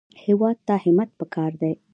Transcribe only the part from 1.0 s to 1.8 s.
پکار دی